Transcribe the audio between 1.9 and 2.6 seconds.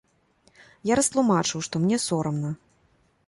сорамна.